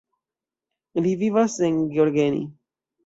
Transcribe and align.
Li 1.07 1.13
vivas 1.23 1.59
en 1.69 1.77
Gheorgheni. 1.93 2.43